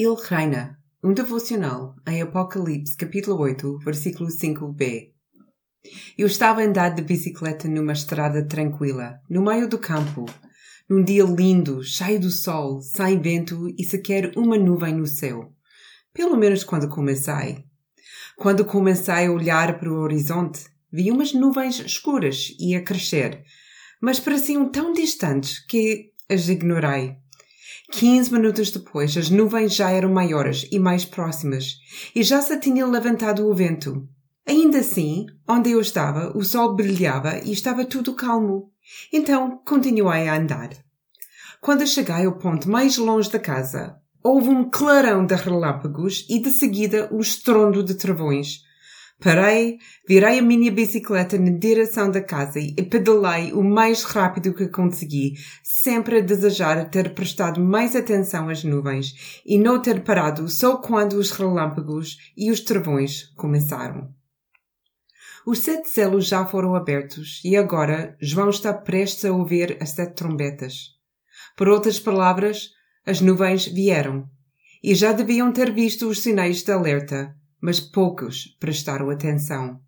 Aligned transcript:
Ele 0.00 0.14
reina. 0.14 0.78
Um 1.02 1.12
devocional 1.12 1.96
em 2.06 2.22
Apocalipse 2.22 2.96
capítulo 2.96 3.36
8, 3.40 3.80
versículo 3.80 4.28
5b. 4.28 5.08
Eu 6.16 6.28
estava 6.28 6.60
a 6.60 6.64
andar 6.64 6.90
de 6.90 7.02
bicicleta 7.02 7.66
numa 7.66 7.94
estrada 7.94 8.46
tranquila, 8.46 9.18
no 9.28 9.42
meio 9.42 9.68
do 9.68 9.76
campo, 9.76 10.24
num 10.88 11.02
dia 11.02 11.24
lindo, 11.24 11.82
cheio 11.82 12.20
do 12.20 12.30
sol, 12.30 12.80
sem 12.80 13.20
vento 13.20 13.74
e 13.76 13.82
sequer 13.82 14.30
uma 14.36 14.56
nuvem 14.56 14.94
no 14.94 15.04
céu. 15.04 15.52
Pelo 16.14 16.36
menos 16.36 16.62
quando 16.62 16.88
comecei. 16.88 17.64
Quando 18.36 18.64
comecei 18.64 19.26
a 19.26 19.32
olhar 19.32 19.80
para 19.80 19.92
o 19.92 19.98
horizonte, 19.98 20.60
vi 20.92 21.10
umas 21.10 21.32
nuvens 21.32 21.80
escuras 21.80 22.54
e 22.60 22.76
a 22.76 22.84
crescer, 22.84 23.42
mas 24.00 24.20
pareciam 24.20 24.70
tão 24.70 24.92
distantes 24.92 25.58
que 25.66 26.12
as 26.30 26.48
ignorei. 26.48 27.16
15 27.92 28.32
minutos 28.32 28.70
depois, 28.70 29.16
as 29.16 29.30
nuvens 29.30 29.74
já 29.74 29.90
eram 29.90 30.12
maiores 30.12 30.66
e 30.70 30.78
mais 30.78 31.04
próximas, 31.04 31.74
e 32.14 32.22
já 32.22 32.40
se 32.40 32.58
tinha 32.60 32.86
levantado 32.86 33.48
o 33.48 33.54
vento. 33.54 34.08
Ainda 34.46 34.78
assim, 34.78 35.26
onde 35.46 35.70
eu 35.70 35.80
estava, 35.80 36.36
o 36.36 36.42
sol 36.42 36.74
brilhava 36.74 37.38
e 37.44 37.52
estava 37.52 37.84
tudo 37.84 38.14
calmo. 38.14 38.70
Então, 39.12 39.60
continuei 39.66 40.26
a 40.28 40.36
andar. 40.36 40.70
Quando 41.60 41.86
cheguei 41.86 42.24
ao 42.24 42.38
ponto 42.38 42.70
mais 42.70 42.96
longe 42.96 43.30
da 43.30 43.38
casa, 43.38 43.96
houve 44.22 44.48
um 44.48 44.70
clarão 44.70 45.26
de 45.26 45.34
relâmpagos 45.34 46.24
e 46.28 46.40
de 46.40 46.50
seguida 46.50 47.08
um 47.12 47.20
estrondo 47.20 47.82
de 47.82 47.94
trovões, 47.94 48.60
Parei, 49.20 49.78
virei 50.06 50.38
a 50.38 50.42
minha 50.42 50.70
bicicleta 50.70 51.36
na 51.36 51.50
direção 51.50 52.08
da 52.08 52.22
casa 52.22 52.60
e 52.60 52.82
pedalei 52.84 53.52
o 53.52 53.64
mais 53.64 54.04
rápido 54.04 54.54
que 54.54 54.68
consegui, 54.68 55.34
sempre 55.60 56.18
a 56.18 56.20
desejar 56.20 56.88
ter 56.88 57.14
prestado 57.14 57.60
mais 57.60 57.96
atenção 57.96 58.48
às 58.48 58.62
nuvens 58.62 59.42
e 59.44 59.58
não 59.58 59.82
ter 59.82 60.04
parado 60.04 60.48
só 60.48 60.76
quando 60.76 61.14
os 61.14 61.32
relâmpagos 61.32 62.16
e 62.36 62.48
os 62.48 62.60
trovões 62.60 63.24
começaram. 63.34 64.08
Os 65.44 65.60
sete 65.60 65.88
selos 65.88 66.28
já 66.28 66.46
foram 66.46 66.76
abertos 66.76 67.40
e 67.44 67.56
agora 67.56 68.16
João 68.20 68.50
está 68.50 68.72
prestes 68.72 69.24
a 69.24 69.32
ouvir 69.32 69.78
as 69.80 69.90
sete 69.90 70.14
trombetas. 70.14 70.90
Por 71.56 71.68
outras 71.68 71.98
palavras, 71.98 72.70
as 73.04 73.20
nuvens 73.20 73.66
vieram 73.66 74.28
e 74.80 74.94
já 74.94 75.10
deviam 75.10 75.50
ter 75.50 75.72
visto 75.72 76.06
os 76.06 76.22
sinais 76.22 76.62
de 76.62 76.70
alerta, 76.70 77.34
mas 77.60 77.80
poucos 77.80 78.56
prestaram 78.58 79.10
atenção. 79.10 79.80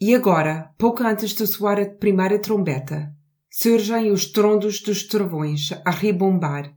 E 0.00 0.14
agora, 0.14 0.72
pouco 0.78 1.02
antes 1.02 1.32
de 1.34 1.46
soar 1.46 1.78
a 1.80 1.86
primeira 1.86 2.38
trombeta, 2.38 3.12
surgem 3.50 4.10
os 4.10 4.26
trondos 4.26 4.80
dos 4.80 5.04
trovões 5.04 5.70
a 5.84 5.90
ribombar, 5.90 6.72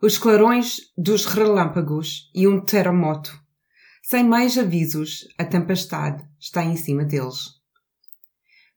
os 0.00 0.18
clarões 0.18 0.92
dos 0.96 1.26
relâmpagos 1.26 2.30
e 2.34 2.46
um 2.46 2.60
terremoto. 2.60 3.40
Sem 4.02 4.24
mais 4.24 4.58
avisos, 4.58 5.28
a 5.38 5.44
tempestade 5.44 6.24
está 6.38 6.64
em 6.64 6.76
cima 6.76 7.04
deles. 7.04 7.60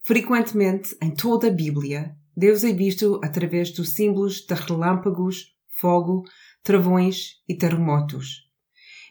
Frequentemente, 0.03 0.95
em 1.01 1.11
toda 1.11 1.47
a 1.47 1.51
Bíblia, 1.51 2.15
Deus 2.37 2.63
é 2.63 2.71
visto 2.71 3.19
através 3.23 3.71
dos 3.71 3.95
símbolos 3.95 4.45
de 4.45 4.53
relâmpagos, 4.53 5.55
fogo, 5.79 6.23
travões 6.61 7.41
e 7.47 7.55
terremotos. 7.57 8.47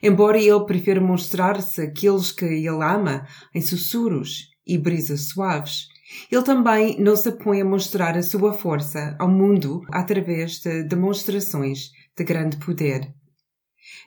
Embora 0.01 0.37
ele 0.37 0.65
prefira 0.65 1.01
mostrar-se 1.01 1.81
àqueles 1.81 2.31
que 2.31 2.45
ele 2.45 2.67
ama 2.67 3.27
em 3.53 3.61
sussurros 3.61 4.49
e 4.65 4.77
brisas 4.77 5.29
suaves, 5.29 5.87
ele 6.31 6.43
também 6.43 6.99
não 6.99 7.15
se 7.15 7.31
põe 7.31 7.61
a 7.61 7.65
mostrar 7.65 8.17
a 8.17 8.23
sua 8.23 8.53
força 8.53 9.15
ao 9.19 9.29
mundo 9.29 9.81
através 9.91 10.59
de 10.59 10.83
demonstrações 10.83 11.89
de 12.15 12.23
grande 12.23 12.57
poder. 12.57 13.13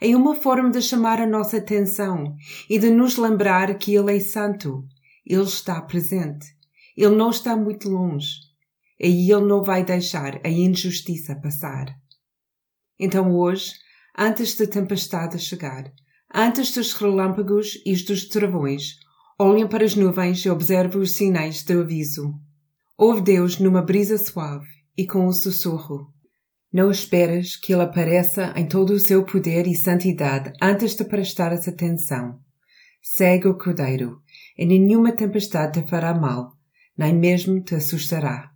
É 0.00 0.14
uma 0.14 0.34
forma 0.34 0.70
de 0.70 0.80
chamar 0.80 1.20
a 1.20 1.26
nossa 1.26 1.58
atenção 1.58 2.34
e 2.68 2.78
de 2.78 2.90
nos 2.90 3.16
lembrar 3.16 3.76
que 3.76 3.94
Ele 3.94 4.16
é 4.16 4.20
santo. 4.20 4.84
Ele 5.26 5.42
está 5.42 5.80
presente. 5.82 6.46
Ele 6.96 7.14
não 7.14 7.30
está 7.30 7.56
muito 7.56 7.88
longe. 7.88 8.28
E 8.98 9.30
Ele 9.30 9.46
não 9.46 9.62
vai 9.62 9.84
deixar 9.84 10.40
a 10.44 10.48
injustiça 10.48 11.36
passar. 11.36 11.86
Então 12.98 13.32
hoje, 13.34 13.72
antes 14.18 14.56
da 14.56 14.66
tempestade 14.66 15.38
chegar, 15.38 15.92
antes 16.34 16.72
dos 16.72 16.92
relâmpagos 16.94 17.80
e 17.86 17.94
dos 17.94 18.28
travões, 18.28 18.98
olhem 19.38 19.68
para 19.68 19.84
as 19.84 19.94
nuvens 19.94 20.44
e 20.44 20.50
observem 20.50 21.00
os 21.00 21.12
sinais 21.12 21.62
de 21.62 21.74
aviso. 21.74 22.34
Ouve 22.96 23.20
Deus 23.20 23.60
numa 23.60 23.80
brisa 23.80 24.18
suave 24.18 24.66
e 24.96 25.06
com 25.06 25.28
um 25.28 25.32
sussurro. 25.32 26.12
Não 26.72 26.90
esperes 26.90 27.56
que 27.56 27.72
Ele 27.72 27.82
apareça 27.82 28.52
em 28.56 28.66
todo 28.66 28.90
o 28.90 28.98
seu 28.98 29.24
poder 29.24 29.68
e 29.68 29.76
santidade 29.76 30.52
antes 30.60 30.96
de 30.96 31.04
prestares 31.04 31.68
atenção. 31.68 32.40
Segue 33.00 33.46
o 33.46 33.56
Cordeiro, 33.56 34.20
e 34.58 34.66
nenhuma 34.66 35.12
tempestade 35.12 35.80
te 35.80 35.88
fará 35.88 36.12
mal, 36.12 36.52
nem 36.96 37.14
mesmo 37.14 37.62
te 37.62 37.76
assustará. 37.76 38.50